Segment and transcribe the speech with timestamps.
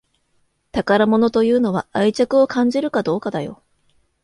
[0.71, 3.61] 宝物というのは愛着を感じるかどうかだよ